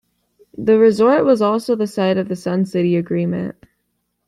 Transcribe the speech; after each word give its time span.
The 0.57 0.79
resort 0.79 1.25
was 1.25 1.43
also 1.43 1.75
the 1.75 1.85
site 1.85 2.17
of 2.17 2.27
the 2.27 2.35
Sun 2.35 2.65
City 2.65 2.95
Agreement. 2.95 3.55